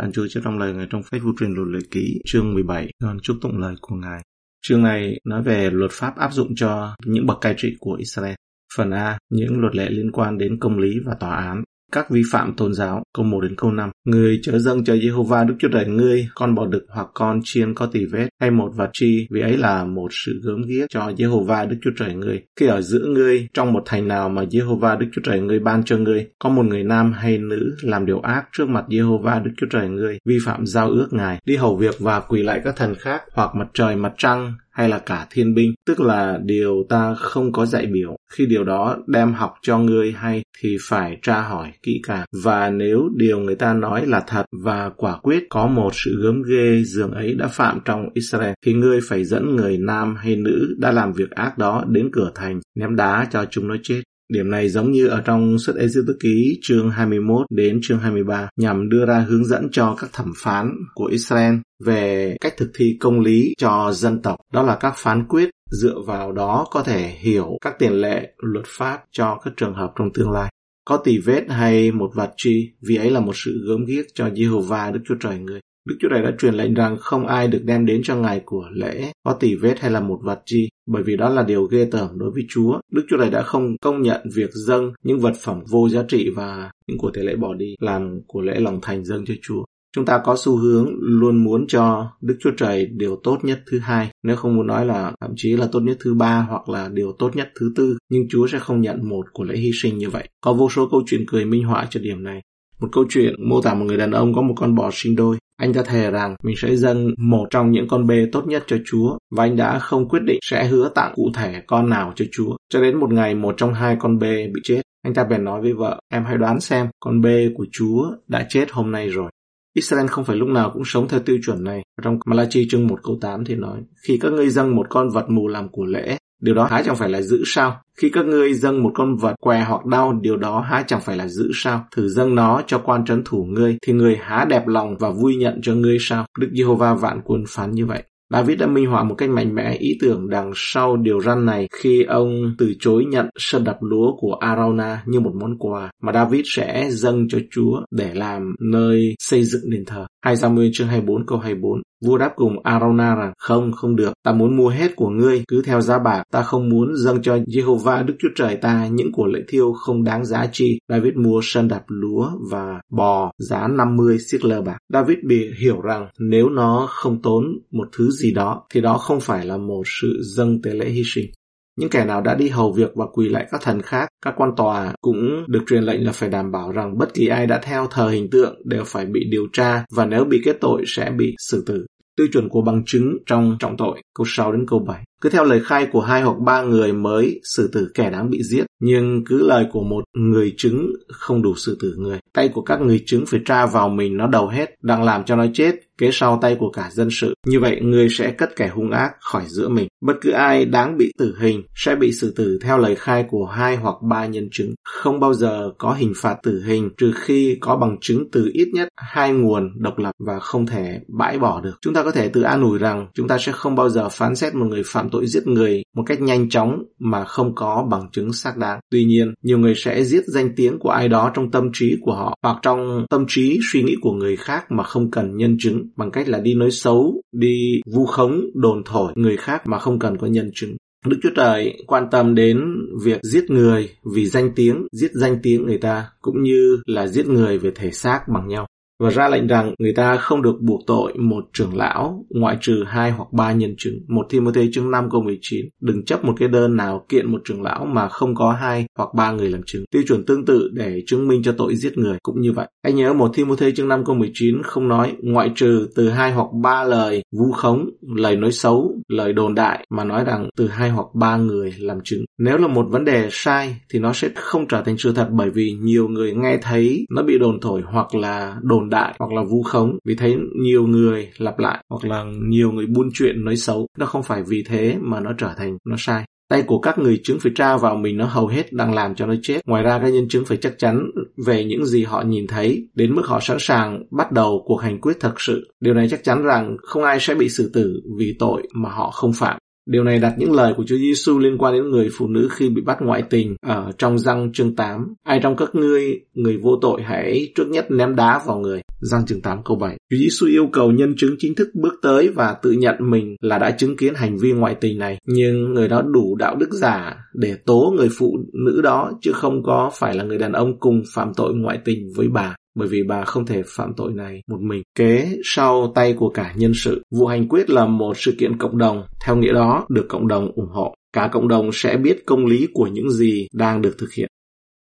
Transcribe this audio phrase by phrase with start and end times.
[0.00, 2.88] An Chúa cho trong lời Ngài trong phép vô truyền luật lệ ký chương 17,
[3.02, 4.22] con chúc tụng lời của Ngài.
[4.62, 8.34] Chương này nói về luật pháp áp dụng cho những bậc cai trị của Israel.
[8.76, 12.22] Phần A, những luật lệ liên quan đến công lý và tòa án các vi
[12.32, 13.90] phạm tôn giáo, câu 1 đến câu 5.
[14.04, 17.74] Người chớ dâng cho Jehovah Đức Chúa Trời ngươi con bò đực hoặc con chiên
[17.74, 21.00] có tỳ vết hay một vật chi, vì ấy là một sự gớm ghiếc cho
[21.00, 22.42] Jehovah Đức Chúa Trời ngươi.
[22.60, 25.84] Khi ở giữa ngươi, trong một thành nào mà Jehovah Đức Chúa Trời ngươi ban
[25.84, 29.50] cho ngươi, có một người nam hay nữ làm điều ác trước mặt Jehovah Đức
[29.56, 32.76] Chúa Trời ngươi, vi phạm giao ước Ngài, đi hầu việc và quỳ lại các
[32.76, 36.86] thần khác, hoặc mặt trời, mặt trăng, hay là cả thiên binh, tức là điều
[36.88, 38.16] ta không có dạy biểu.
[38.32, 42.24] Khi điều đó đem học cho ngươi hay thì phải tra hỏi kỹ càng.
[42.44, 46.42] Và nếu điều người ta nói là thật và quả quyết có một sự gớm
[46.42, 50.74] ghê dường ấy đã phạm trong Israel, thì ngươi phải dẫn người nam hay nữ
[50.78, 54.02] đã làm việc ác đó đến cửa thành, ném đá cho chúng nó chết.
[54.32, 58.48] Điểm này giống như ở trong xuất ê tư ký chương 21 đến chương 23
[58.56, 62.96] nhằm đưa ra hướng dẫn cho các thẩm phán của Israel về cách thực thi
[63.00, 64.36] công lý cho dân tộc.
[64.52, 68.64] Đó là các phán quyết dựa vào đó có thể hiểu các tiền lệ luật
[68.66, 70.52] pháp cho các trường hợp trong tương lai.
[70.84, 74.28] Có tỳ vết hay một vật chi, vì ấy là một sự gớm ghiếc cho
[74.28, 75.60] Jehovah Đức Chúa Trời người.
[75.88, 78.64] Đức Chúa Trời đã truyền lệnh rằng không ai được đem đến cho ngài của
[78.72, 81.88] lễ có tỉ vết hay là một vật chi, bởi vì đó là điều ghê
[81.90, 82.80] tởm đối với Chúa.
[82.92, 86.30] Đức Chúa Trời đã không công nhận việc dâng những vật phẩm vô giá trị
[86.36, 89.64] và những của thể lễ bỏ đi làm của lễ lòng thành dâng cho Chúa.
[89.96, 93.78] Chúng ta có xu hướng luôn muốn cho Đức Chúa Trời điều tốt nhất thứ
[93.78, 96.88] hai, nếu không muốn nói là thậm chí là tốt nhất thứ ba hoặc là
[96.88, 99.98] điều tốt nhất thứ tư, nhưng Chúa sẽ không nhận một của lễ hy sinh
[99.98, 100.28] như vậy.
[100.40, 102.42] Có vô số câu chuyện cười minh họa cho điểm này.
[102.80, 105.36] Một câu chuyện mô tả một người đàn ông có một con bò sinh đôi.
[105.60, 108.76] Anh ta thề rằng mình sẽ dâng một trong những con bê tốt nhất cho
[108.84, 112.24] Chúa và anh đã không quyết định sẽ hứa tặng cụ thể con nào cho
[112.32, 112.56] Chúa.
[112.68, 114.82] Cho đến một ngày một trong hai con bê bị chết.
[115.02, 118.46] Anh ta bèn nói với vợ, em hãy đoán xem con bê của Chúa đã
[118.48, 119.30] chết hôm nay rồi.
[119.74, 121.82] Israel không phải lúc nào cũng sống theo tiêu chuẩn này.
[122.02, 125.30] Trong Malachi chương 1 câu 8 thì nói, khi các ngươi dâng một con vật
[125.30, 127.80] mù làm của lễ, điều đó há chẳng phải là giữ sao?
[127.96, 131.16] Khi các ngươi dâng một con vật què hoặc đau, điều đó há chẳng phải
[131.16, 131.86] là giữ sao?
[131.96, 135.36] Thử dâng nó cho quan trấn thủ ngươi, thì người há đẹp lòng và vui
[135.36, 136.26] nhận cho ngươi sao?
[136.38, 138.02] Đức Giê-hô-va vạn quân phán như vậy.
[138.32, 141.68] David đã minh họa một cách mạnh mẽ ý tưởng đằng sau điều răn này
[141.72, 146.12] khi ông từ chối nhận sân đập lúa của Arauna như một món quà mà
[146.12, 150.06] David sẽ dâng cho Chúa để làm nơi xây dựng đền thờ.
[150.22, 154.32] 2 Samuel chương 24 câu 24 Vua đáp cùng Arona rằng không, không được, ta
[154.32, 158.06] muốn mua hết của ngươi, cứ theo giá bạc, ta không muốn dâng cho Jehovah
[158.06, 160.78] Đức Chúa Trời ta những của lễ thiêu không đáng giá chi.
[160.88, 164.78] David mua sân đạp lúa và bò giá 50 siết lơ bạc.
[164.92, 169.20] David bị hiểu rằng nếu nó không tốn một thứ gì đó, thì đó không
[169.20, 171.30] phải là một sự dâng tế lễ hy sinh.
[171.80, 174.50] Những kẻ nào đã đi hầu việc và quỳ lại các thần khác, các quan
[174.56, 177.86] tòa cũng được truyền lệnh là phải đảm bảo rằng bất kỳ ai đã theo
[177.90, 181.34] thờ hình tượng đều phải bị điều tra và nếu bị kết tội sẽ bị
[181.38, 181.86] xử tử.
[182.16, 185.04] Tiêu chuẩn của bằng chứng trong trọng tội, câu 6 đến câu 7.
[185.20, 188.42] Cứ theo lời khai của hai hoặc ba người mới xử tử kẻ đáng bị
[188.42, 192.18] giết, nhưng cứ lời của một người chứng không đủ xử tử người.
[192.32, 195.36] Tay của các người chứng phải tra vào mình nó đầu hết, đang làm cho
[195.36, 197.34] nó chết, kế sau tay của cả dân sự.
[197.46, 199.88] Như vậy, người sẽ cất kẻ hung ác khỏi giữa mình.
[200.00, 203.46] Bất cứ ai đáng bị tử hình sẽ bị xử tử theo lời khai của
[203.46, 204.74] hai hoặc ba nhân chứng.
[204.84, 208.68] Không bao giờ có hình phạt tử hình trừ khi có bằng chứng từ ít
[208.72, 211.78] nhất hai nguồn độc lập và không thể bãi bỏ được.
[211.82, 214.36] Chúng ta có thể tự an ủi rằng chúng ta sẽ không bao giờ phán
[214.36, 218.08] xét một người phạm tội giết người một cách nhanh chóng mà không có bằng
[218.12, 218.80] chứng xác đáng.
[218.90, 222.12] Tuy nhiên, nhiều người sẽ giết danh tiếng của ai đó trong tâm trí của
[222.12, 225.88] họ hoặc trong tâm trí suy nghĩ của người khác mà không cần nhân chứng
[225.96, 229.98] bằng cách là đi nói xấu, đi vu khống, đồn thổi người khác mà không
[229.98, 230.76] cần có nhân chứng.
[231.06, 232.58] Đức Chúa Trời quan tâm đến
[233.04, 237.26] việc giết người vì danh tiếng, giết danh tiếng người ta, cũng như là giết
[237.26, 238.66] người về thể xác bằng nhau
[239.00, 242.84] và ra lệnh rằng người ta không được buộc tội một trưởng lão ngoại trừ
[242.86, 243.94] hai hoặc ba nhân chứng.
[244.08, 245.66] Một Timothy chương 5 câu 19.
[245.80, 249.08] Đừng chấp một cái đơn nào kiện một trưởng lão mà không có hai hoặc
[249.14, 249.84] ba người làm chứng.
[249.90, 252.66] Tiêu chuẩn tương tự để chứng minh cho tội giết người cũng như vậy.
[252.82, 256.46] Anh nhớ một Timothy chương 5 câu 19 không nói ngoại trừ từ hai hoặc
[256.62, 260.90] ba lời vu khống, lời nói xấu, lời đồn đại mà nói rằng từ hai
[260.90, 262.24] hoặc ba người làm chứng.
[262.38, 265.50] Nếu là một vấn đề sai thì nó sẽ không trở thành sự thật bởi
[265.50, 269.42] vì nhiều người nghe thấy nó bị đồn thổi hoặc là đồn đại hoặc là
[269.42, 269.98] vu khống.
[270.04, 273.86] Vì thấy nhiều người lặp lại hoặc là nhiều người buôn chuyện nói xấu.
[273.98, 276.24] Nó không phải vì thế mà nó trở thành, nó sai.
[276.50, 279.26] Tay của các người chứng phải tra vào mình, nó hầu hết đang làm cho
[279.26, 279.60] nó chết.
[279.66, 281.10] Ngoài ra các nhân chứng phải chắc chắn
[281.46, 285.00] về những gì họ nhìn thấy, đến mức họ sẵn sàng bắt đầu cuộc hành
[285.00, 285.72] quyết thật sự.
[285.80, 289.10] Điều này chắc chắn rằng không ai sẽ bị xử tử vì tội mà họ
[289.10, 289.58] không phạm.
[289.86, 292.68] Điều này đặt những lời của Chúa Giêsu liên quan đến người phụ nữ khi
[292.68, 295.14] bị bắt ngoại tình ở trong răng chương 8.
[295.22, 298.80] Ai trong các ngươi, người vô tội hãy trước nhất ném đá vào người.
[299.00, 299.96] Răng chương 8 câu 7.
[300.10, 303.58] Chúa Giêsu yêu cầu nhân chứng chính thức bước tới và tự nhận mình là
[303.58, 305.18] đã chứng kiến hành vi ngoại tình này.
[305.26, 309.62] Nhưng người đó đủ đạo đức giả để tố người phụ nữ đó chứ không
[309.62, 313.02] có phải là người đàn ông cùng phạm tội ngoại tình với bà bởi vì
[313.02, 314.82] bà không thể phạm tội này một mình.
[314.94, 318.78] Kế sau tay của cả nhân sự, vụ hành quyết là một sự kiện cộng
[318.78, 320.94] đồng, theo nghĩa đó được cộng đồng ủng hộ.
[321.12, 324.28] Cả cộng đồng sẽ biết công lý của những gì đang được thực hiện.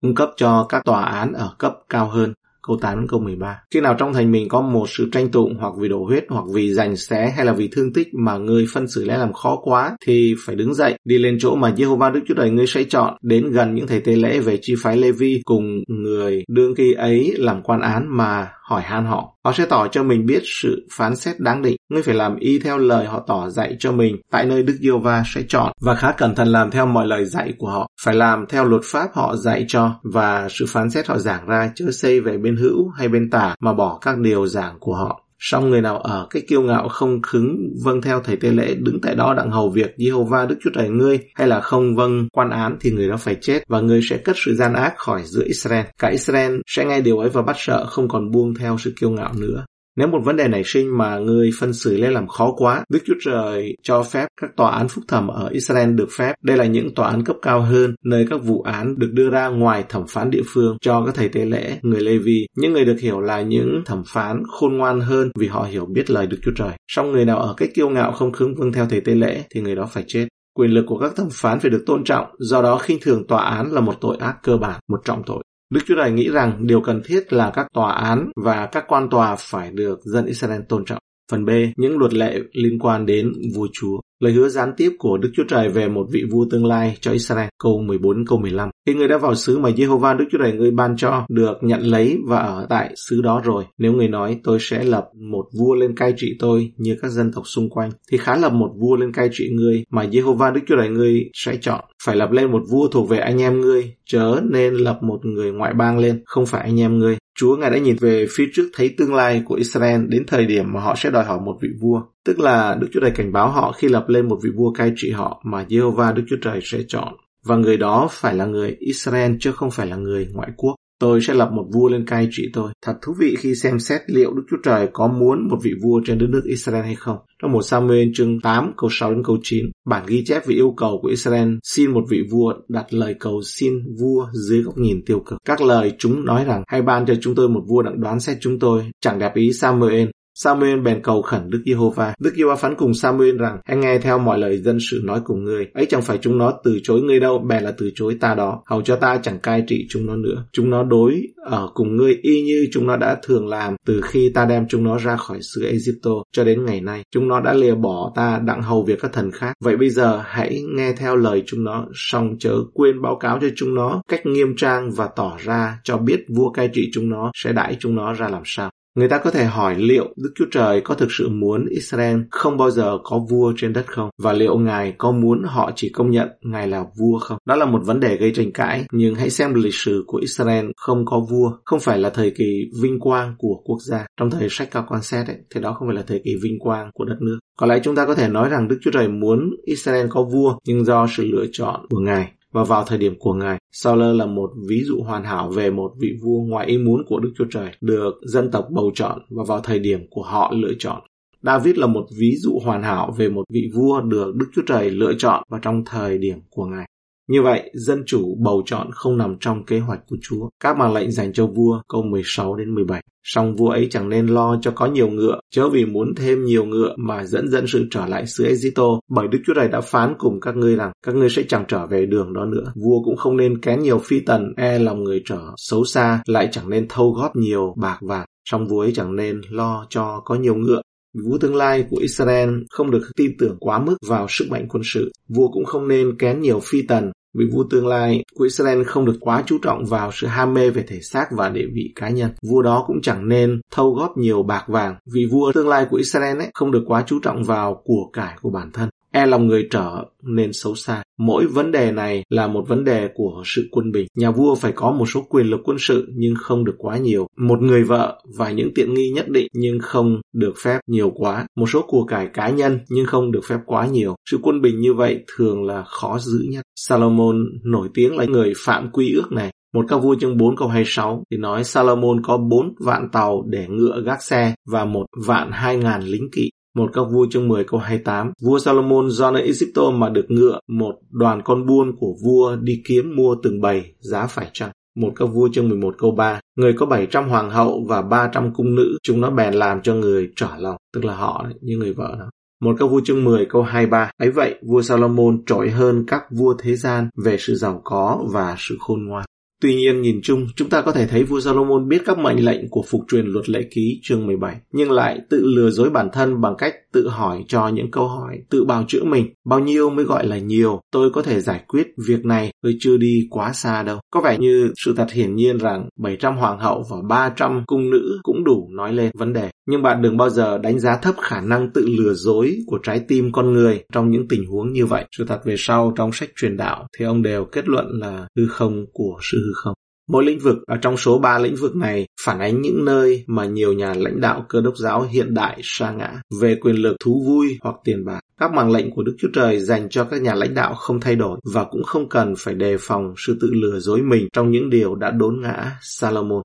[0.03, 2.33] Cung cấp cho các tòa án ở cấp cao hơn
[2.67, 3.59] câu 8 câu 13.
[3.71, 6.45] Khi nào trong thành mình có một sự tranh tụng hoặc vì đổ huyết hoặc
[6.55, 9.57] vì giành xé hay là vì thương tích mà người phân xử lẽ làm khó
[9.63, 12.85] quá thì phải đứng dậy, đi lên chỗ mà Jehovah Đức Chúa Trời ngươi sẽ
[12.85, 16.93] chọn, đến gần những thầy tế lễ về chi phái Levi cùng người đương kỳ
[16.93, 19.36] ấy làm quan án mà hỏi han họ.
[19.47, 21.77] Họ sẽ tỏ cho mình biết sự phán xét đáng định.
[21.89, 24.99] Ngươi phải làm y theo lời họ tỏ dạy cho mình tại nơi Đức Yêu
[24.99, 27.89] va sẽ chọn và khá cẩn thận làm theo mọi lời dạy của họ.
[28.03, 31.71] Phải làm theo luật pháp họ dạy cho và sự phán xét họ giảng ra
[31.75, 35.26] chớ xây về bên hữu hay bên tả mà bỏ các điều giảng của họ.
[35.39, 39.01] Song người nào ở cái kiêu ngạo không khứng vâng theo thầy tế lễ, đứng
[39.01, 42.51] tại đó đặng hầu việc Jehovah Đức Chúa Trời ngươi, hay là không vâng quan
[42.51, 45.43] án thì người đó phải chết và ngươi sẽ cất sự gian ác khỏi giữa
[45.45, 45.85] Israel.
[45.99, 49.11] Cả Israel sẽ nghe điều ấy và bắt sợ, không còn buông theo sự kiêu
[49.11, 49.65] ngạo nữa.
[49.97, 52.99] Nếu một vấn đề nảy sinh mà người phân xử lên làm khó quá, Đức
[53.07, 56.35] Chúa Trời cho phép các tòa án phúc thẩm ở Israel được phép.
[56.43, 59.49] Đây là những tòa án cấp cao hơn, nơi các vụ án được đưa ra
[59.49, 62.47] ngoài thẩm phán địa phương cho các thầy tế lễ, người Lê Vi.
[62.57, 66.11] Những người được hiểu là những thẩm phán khôn ngoan hơn vì họ hiểu biết
[66.11, 66.71] lời Đức Chúa Trời.
[66.89, 69.61] Song người nào ở cách kiêu ngạo không khứng vâng theo thầy tế lễ thì
[69.61, 70.29] người đó phải chết.
[70.55, 73.43] Quyền lực của các thẩm phán phải được tôn trọng, do đó khinh thường tòa
[73.43, 75.43] án là một tội ác cơ bản, một trọng tội.
[75.71, 79.09] Đức Chúa Trời nghĩ rằng điều cần thiết là các tòa án và các quan
[79.11, 80.99] tòa phải được dân Israel tôn trọng.
[81.31, 84.01] Phần B, những luật lệ liên quan đến vua chúa.
[84.21, 87.13] Lời hứa gián tiếp của Đức Chúa Trời về một vị vua tương lai cho
[87.13, 88.71] Israel, câu 14 câu 15.
[88.87, 91.81] Khi người đã vào xứ mà Jehovah Đức Chúa Trời người ban cho, được nhận
[91.81, 95.75] lấy và ở tại xứ đó rồi, nếu người nói tôi sẽ lập một vua
[95.75, 98.97] lên cai trị tôi như các dân tộc xung quanh, thì khá lập một vua
[98.97, 101.85] lên cai trị ngươi mà Jehovah Đức Chúa Trời ngươi sẽ chọn.
[102.05, 105.53] Phải lập lên một vua thuộc về anh em ngươi, chớ nên lập một người
[105.53, 107.17] ngoại bang lên, không phải anh em ngươi.
[107.37, 110.73] Chúa Ngài đã nhìn về phía trước thấy tương lai của Israel đến thời điểm
[110.73, 112.03] mà họ sẽ đòi hỏi một vị vua.
[112.25, 114.93] Tức là Đức Chúa Trời cảnh báo họ khi lập lên một vị vua cai
[114.97, 117.17] trị họ mà Jehovah Đức Chúa Trời sẽ chọn.
[117.45, 120.75] Và người đó phải là người Israel chứ không phải là người ngoại quốc.
[121.01, 122.73] Tôi sẽ lập một vua lên cai trị tôi.
[122.83, 126.01] Thật thú vị khi xem xét liệu Đức Chúa Trời có muốn một vị vua
[126.07, 127.17] trên đất nước Israel hay không.
[127.43, 130.75] Trong một Samuel chương 8 câu 6 đến câu 9, bản ghi chép về yêu
[130.77, 135.05] cầu của Israel xin một vị vua đặt lời cầu xin vua dưới góc nhìn
[135.07, 135.39] tiêu cực.
[135.45, 138.37] Các lời chúng nói rằng hãy ban cho chúng tôi một vua đặng đoán xét
[138.41, 138.91] chúng tôi.
[139.01, 140.09] Chẳng đẹp ý Samuel
[140.39, 142.15] Samuel bèn cầu khẩn Đức Giê-hô-va.
[142.19, 145.45] Đức Giê-hô-va phán cùng Samuel rằng, hãy nghe theo mọi lời dân sự nói cùng
[145.45, 145.67] ngươi.
[145.75, 148.63] Ấy chẳng phải chúng nó từ chối ngươi đâu, bèn là từ chối ta đó.
[148.67, 150.45] Hầu cho ta chẳng cai trị chúng nó nữa.
[150.53, 154.31] Chúng nó đối ở cùng ngươi y như chúng nó đã thường làm từ khi
[154.35, 157.03] ta đem chúng nó ra khỏi xứ Egypto cho đến ngày nay.
[157.11, 159.53] Chúng nó đã lìa bỏ ta đặng hầu việc các thần khác.
[159.65, 163.49] Vậy bây giờ hãy nghe theo lời chúng nó, song chớ quên báo cáo cho
[163.57, 167.31] chúng nó cách nghiêm trang và tỏ ra cho biết vua cai trị chúng nó
[167.35, 168.71] sẽ đãi chúng nó ra làm sao.
[168.97, 172.57] Người ta có thể hỏi liệu Đức Chúa Trời có thực sự muốn Israel không
[172.57, 174.11] bao giờ có vua trên đất không?
[174.23, 177.39] Và liệu Ngài có muốn họ chỉ công nhận Ngài là vua không?
[177.47, 180.67] Đó là một vấn đề gây tranh cãi, nhưng hãy xem lịch sử của Israel
[180.77, 184.07] không có vua, không phải là thời kỳ vinh quang của quốc gia.
[184.17, 186.59] Trong thời sách cao quan xét ấy, thì đó không phải là thời kỳ vinh
[186.59, 187.39] quang của đất nước.
[187.59, 190.59] Có lẽ chúng ta có thể nói rằng Đức Chúa Trời muốn Israel có vua,
[190.67, 193.59] nhưng do sự lựa chọn của Ngài và vào thời điểm của Ngài.
[193.73, 197.21] Sauler là một ví dụ hoàn hảo về một vị vua ngoài ý muốn của
[197.21, 200.73] Đức Chúa Trời, được dân tộc bầu chọn và vào thời điểm của họ lựa
[200.79, 201.03] chọn.
[201.43, 204.91] David là một ví dụ hoàn hảo về một vị vua được Đức Chúa Trời
[204.91, 206.87] lựa chọn và trong thời điểm của Ngài.
[207.29, 210.49] Như vậy, dân chủ bầu chọn không nằm trong kế hoạch của Chúa.
[210.61, 213.03] Các mà lệnh dành cho vua, câu 16 đến 17.
[213.25, 216.65] Song vua ấy chẳng nên lo cho có nhiều ngựa, chớ vì muốn thêm nhiều
[216.65, 220.15] ngựa mà dẫn dân sự trở lại xứ Egypto, bởi Đức Chúa Trời đã phán
[220.19, 222.73] cùng các ngươi rằng các ngươi sẽ chẳng trở về đường đó nữa.
[222.75, 226.49] Vua cũng không nên kén nhiều phi tần, e lòng người trở xấu xa, lại
[226.53, 228.27] chẳng nên thâu góp nhiều bạc vàng.
[228.45, 230.81] Song vua ấy chẳng nên lo cho có nhiều ngựa,
[231.25, 234.83] Vua tương lai của Israel không được tin tưởng quá mức vào sức mạnh quân
[234.85, 235.13] sự.
[235.29, 239.05] Vua cũng không nên kén nhiều phi tần, vị vua tương lai của Israel không
[239.05, 242.09] được quá chú trọng vào sự ham mê về thể xác và địa vị cá
[242.09, 242.31] nhân.
[242.51, 244.97] Vua đó cũng chẳng nên thâu góp nhiều bạc vàng.
[245.15, 248.37] Vị vua tương lai của Israel ấy không được quá chú trọng vào của cải
[248.43, 251.03] của bản thân e lòng người trở nên xấu xa.
[251.19, 254.07] Mỗi vấn đề này là một vấn đề của sự quân bình.
[254.15, 257.27] Nhà vua phải có một số quyền lực quân sự, nhưng không được quá nhiều.
[257.37, 261.47] Một người vợ và những tiện nghi nhất định, nhưng không được phép nhiều quá.
[261.57, 264.15] Một số của cải cá nhân, nhưng không được phép quá nhiều.
[264.31, 266.63] Sự quân bình như vậy thường là khó giữ nhất.
[266.77, 269.53] Salomon nổi tiếng là người phạm quy ước này.
[269.75, 273.67] Một các vua chương 4 câu 26 thì nói Salomon có 4 vạn tàu để
[273.69, 276.51] ngựa gác xe và một vạn hai ngàn lính kỵ.
[276.77, 280.59] Một các vua chương 10 câu 28, vua Salomon do nơi Egypto mà được ngựa,
[280.69, 284.71] một đoàn con buôn của vua đi kiếm mua từng bầy, giá phải chăng.
[284.97, 288.75] Một các vua chương 11 câu 3, người có 700 hoàng hậu và 300 cung
[288.75, 291.93] nữ, chúng nó bèn làm cho người trở lòng, tức là họ đấy, như người
[291.93, 292.31] vợ đó.
[292.63, 296.55] Một các vua chương 10 câu 23, ấy vậy vua Salomon trội hơn các vua
[296.59, 299.25] thế gian về sự giàu có và sự khôn ngoan.
[299.63, 302.69] Tuy nhiên nhìn chung, chúng ta có thể thấy vua Salomon biết các mệnh lệnh
[302.71, 306.41] của phục truyền luật lệ ký chương 17, nhưng lại tự lừa dối bản thân
[306.41, 309.27] bằng cách tự hỏi cho những câu hỏi, tự bào chữa mình.
[309.45, 312.97] Bao nhiêu mới gọi là nhiều, tôi có thể giải quyết việc này, tôi chưa
[312.97, 314.01] đi quá xa đâu.
[314.11, 318.19] Có vẻ như sự thật hiển nhiên rằng 700 hoàng hậu và 300 cung nữ
[318.23, 319.51] cũng đủ nói lên vấn đề.
[319.69, 323.01] Nhưng bạn đừng bao giờ đánh giá thấp khả năng tự lừa dối của trái
[323.09, 325.05] tim con người trong những tình huống như vậy.
[325.17, 328.47] Sự thật về sau trong sách truyền đạo thì ông đều kết luận là hư
[328.47, 329.75] không của sự hư không.
[330.09, 333.45] Mỗi lĩnh vực, ở trong số ba lĩnh vực này, phản ánh những nơi mà
[333.45, 337.25] nhiều nhà lãnh đạo cơ đốc giáo hiện đại sa ngã về quyền lực, thú
[337.27, 338.21] vui hoặc tiền bạc.
[338.41, 341.17] Các mạng lệnh của Đức Chúa Trời dành cho các nhà lãnh đạo không thay
[341.17, 344.71] đổi và cũng không cần phải đề phòng sự tự lừa dối mình trong những
[344.71, 346.43] điều đã đốn ngã Salomon.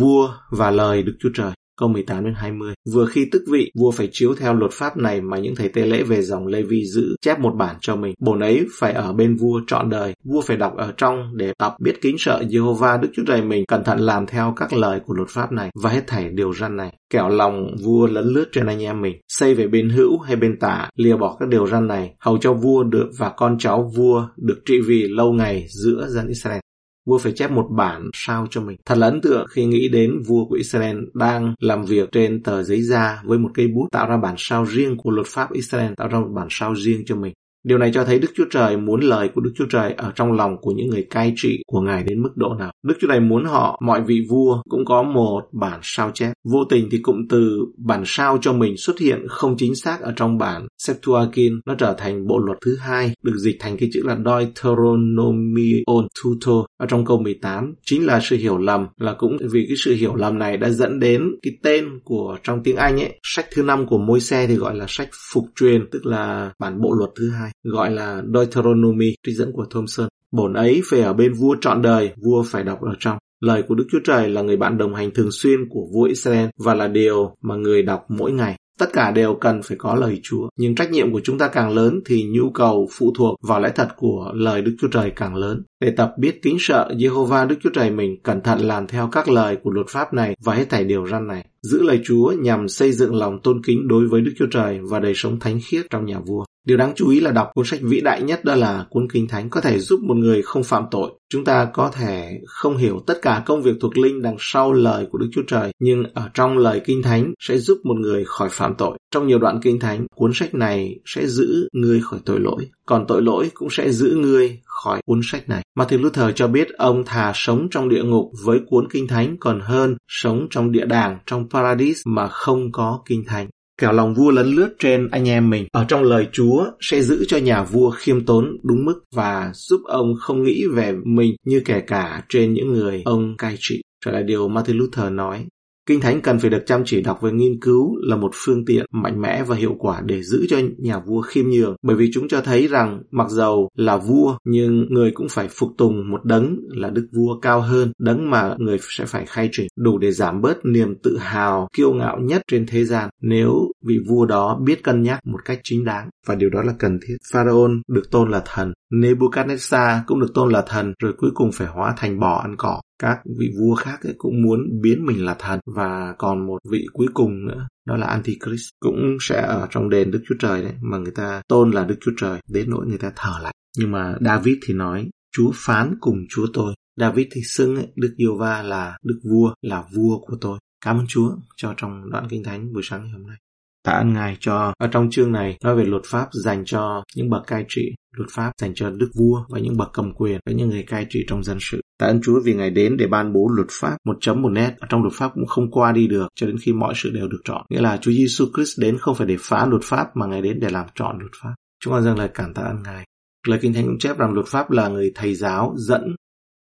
[0.00, 2.74] Vua và lời Đức Chúa Trời câu 18 đến 20.
[2.92, 5.86] Vừa khi tức vị, vua phải chiếu theo luật pháp này mà những thầy tế
[5.86, 8.14] lễ về dòng Lê Vi giữ chép một bản cho mình.
[8.18, 10.14] Bổn ấy phải ở bên vua trọn đời.
[10.24, 13.64] Vua phải đọc ở trong để tập biết kính sợ Jehovah Đức Chúa Trời mình,
[13.68, 16.76] cẩn thận làm theo các lời của luật pháp này và hết thảy điều răn
[16.76, 16.92] này.
[17.10, 20.58] Kẻo lòng vua lấn lướt trên anh em mình, xây về bên hữu hay bên
[20.58, 24.28] tả, lìa bỏ các điều răn này, hầu cho vua được và con cháu vua
[24.36, 26.60] được trị vì lâu ngày giữa dân Israel
[27.06, 28.76] vua phải chép một bản sao cho mình.
[28.86, 32.62] Thật là ấn tượng khi nghĩ đến vua của Israel đang làm việc trên tờ
[32.62, 35.92] giấy da với một cây bút tạo ra bản sao riêng của luật pháp Israel,
[35.96, 37.32] tạo ra một bản sao riêng cho mình.
[37.64, 40.32] Điều này cho thấy Đức Chúa Trời muốn lời của Đức Chúa Trời ở trong
[40.32, 42.72] lòng của những người cai trị của Ngài đến mức độ nào.
[42.82, 46.32] Đức Chúa Trời muốn họ, mọi vị vua cũng có một bản sao chép.
[46.44, 50.12] Vô tình thì cụm từ bản sao cho mình xuất hiện không chính xác ở
[50.16, 51.60] trong bản Septuagint.
[51.66, 56.66] Nó trở thành bộ luật thứ hai, được dịch thành cái chữ là Deuteronomion Tuto
[56.80, 57.74] ở trong câu 18.
[57.84, 61.00] Chính là sự hiểu lầm, là cũng vì cái sự hiểu lầm này đã dẫn
[61.00, 63.18] đến cái tên của trong tiếng Anh ấy.
[63.22, 66.80] Sách thứ năm của môi xe thì gọi là sách phục truyền, tức là bản
[66.80, 70.08] bộ luật thứ hai gọi là Deuteronomy, trích dẫn của Thomson.
[70.32, 73.18] Bổn ấy phải ở bên vua trọn đời, vua phải đọc ở trong.
[73.40, 76.48] Lời của Đức Chúa Trời là người bạn đồng hành thường xuyên của vua Israel
[76.58, 78.56] và là điều mà người đọc mỗi ngày.
[78.78, 81.74] Tất cả đều cần phải có lời Chúa, nhưng trách nhiệm của chúng ta càng
[81.74, 85.36] lớn thì nhu cầu phụ thuộc vào lẽ thật của lời Đức Chúa Trời càng
[85.36, 85.62] lớn.
[85.80, 89.28] Để tập biết kính sợ Jehovah Đức Chúa Trời mình, cẩn thận làm theo các
[89.28, 91.44] lời của luật pháp này và hết thảy điều răn này.
[91.62, 95.00] Giữ lời Chúa nhằm xây dựng lòng tôn kính đối với Đức Chúa Trời và
[95.00, 96.44] đời sống thánh khiết trong nhà vua.
[96.66, 99.28] Điều đáng chú ý là đọc cuốn sách vĩ đại nhất đó là cuốn Kinh
[99.28, 101.10] Thánh có thể giúp một người không phạm tội.
[101.28, 105.06] Chúng ta có thể không hiểu tất cả công việc thuộc linh đằng sau lời
[105.12, 108.48] của Đức Chúa Trời, nhưng ở trong lời Kinh Thánh sẽ giúp một người khỏi
[108.50, 108.98] phạm tội.
[109.10, 113.04] Trong nhiều đoạn Kinh Thánh, cuốn sách này sẽ giữ người khỏi tội lỗi, còn
[113.08, 115.62] tội lỗi cũng sẽ giữ người khỏi cuốn sách này.
[115.74, 119.60] Martin Luther cho biết ông thà sống trong địa ngục với cuốn Kinh Thánh còn
[119.60, 123.48] hơn sống trong địa đàng trong Paradis mà không có Kinh Thánh
[123.82, 125.66] kẻo lòng vua lấn lướt trên anh em mình.
[125.72, 129.80] Ở trong lời Chúa sẽ giữ cho nhà vua khiêm tốn đúng mức và giúp
[129.84, 133.82] ông không nghĩ về mình như kẻ cả trên những người ông cai trị.
[134.04, 135.46] Trở lại điều Martin Luther nói,
[135.86, 138.86] Kinh Thánh cần phải được chăm chỉ đọc và nghiên cứu là một phương tiện
[138.90, 142.28] mạnh mẽ và hiệu quả để giữ cho nhà vua khiêm nhường, bởi vì chúng
[142.28, 146.56] cho thấy rằng mặc dầu là vua nhưng người cũng phải phục tùng một đấng
[146.68, 150.40] là đức vua cao hơn, đấng mà người sẽ phải khai trình, đủ để giảm
[150.40, 153.10] bớt niềm tự hào, kiêu ngạo nhất trên thế gian.
[153.20, 156.72] Nếu vị vua đó biết cân nhắc một cách chính đáng và điều đó là
[156.78, 157.16] cần thiết.
[157.32, 161.66] Pharaoh được tôn là thần, Nebuchadnezzar cũng được tôn là thần rồi cuối cùng phải
[161.66, 165.36] hóa thành bò ăn cỏ các vị vua khác ấy cũng muốn biến mình là
[165.38, 169.90] thần và còn một vị cuối cùng nữa đó là Antichrist cũng sẽ ở trong
[169.90, 172.86] đền Đức Chúa Trời đấy mà người ta tôn là Đức Chúa Trời đến nỗi
[172.86, 177.26] người ta thở lại nhưng mà David thì nói Chúa phán cùng Chúa tôi David
[177.34, 181.06] thì xưng ấy, Đức Yêu Va là Đức Vua là vua của tôi Cảm ơn
[181.08, 183.36] Chúa cho trong đoạn kinh thánh buổi sáng ngày hôm nay.
[183.84, 187.30] Tạ ơn Ngài cho ở trong chương này nói về luật pháp dành cho những
[187.30, 190.52] bậc cai trị, luật pháp dành cho đức vua và những bậc cầm quyền và
[190.52, 191.80] những người cai trị trong dân sự.
[192.02, 194.74] Tạ ơn Chúa vì Ngài đến để ban bố luật pháp một chấm một nét
[194.78, 197.28] ở trong luật pháp cũng không qua đi được cho đến khi mọi sự đều
[197.28, 197.66] được chọn.
[197.70, 200.60] Nghĩa là Chúa Giêsu Christ đến không phải để phá luật pháp mà Ngài đến
[200.60, 201.54] để làm chọn luật pháp.
[201.80, 203.04] Chúng con dâng lời cảm tạ ơn Ngài.
[203.46, 206.16] Lời Kinh Thánh cũng chép rằng luật pháp là người thầy giáo dẫn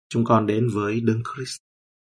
[0.09, 1.57] chúng con đến với Đấng Christ.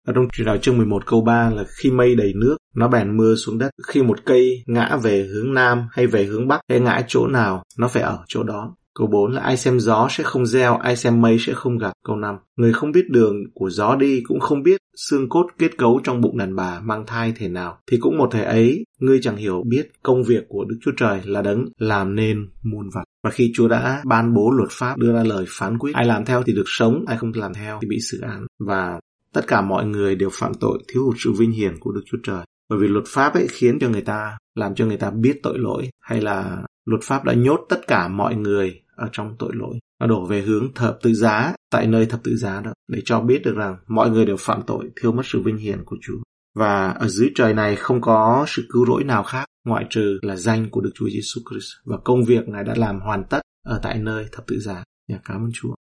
[0.06, 3.16] Ở trong truyền đạo chương 11 câu 3 là khi mây đầy nước, nó bèn
[3.16, 3.70] mưa xuống đất.
[3.86, 7.62] Khi một cây ngã về hướng Nam hay về hướng Bắc hay ngã chỗ nào,
[7.78, 8.74] nó phải ở chỗ đó.
[8.94, 11.92] Câu 4 là ai xem gió sẽ không gieo, ai xem mây sẽ không gặp.
[12.06, 15.78] Câu 5, người không biết đường của gió đi cũng không biết xương cốt kết
[15.78, 17.78] cấu trong bụng đàn bà mang thai thể nào.
[17.90, 21.20] Thì cũng một thể ấy, ngươi chẳng hiểu biết công việc của Đức Chúa Trời
[21.24, 23.04] là đấng làm nên muôn vật.
[23.24, 26.24] Và khi Chúa đã ban bố luật pháp đưa ra lời phán quyết, ai làm
[26.24, 28.46] theo thì được sống, ai không làm theo thì bị xử án.
[28.66, 29.00] Và
[29.32, 32.18] tất cả mọi người đều phạm tội thiếu hụt sự vinh hiển của Đức Chúa
[32.22, 32.44] Trời.
[32.68, 35.58] Bởi vì luật pháp ấy khiến cho người ta, làm cho người ta biết tội
[35.58, 39.78] lỗi, hay là luật pháp đã nhốt tất cả mọi người ở trong tội lỗi.
[40.00, 43.20] Nó đổ về hướng thập tự giá, tại nơi thập tự giá đó, để cho
[43.20, 46.18] biết được rằng mọi người đều phạm tội thiếu mất sự vinh hiển của Chúa.
[46.54, 50.36] Và ở dưới trời này không có sự cứu rỗi nào khác, ngoại trừ là
[50.36, 53.80] danh của Đức Chúa Giêsu Christ và công việc Ngài đã làm hoàn tất ở
[53.82, 54.84] tại nơi thập tự giá.
[55.08, 55.74] Nhà cảm ơn Chúa.